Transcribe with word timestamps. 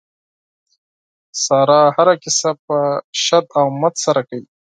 ساره 1.43 1.81
هره 1.95 2.15
کیسه 2.23 2.51
په 2.65 2.77
شد 3.23 3.45
او 3.59 3.67
مد 3.81 3.93
سره 4.05 4.21
کوي. 4.29 4.47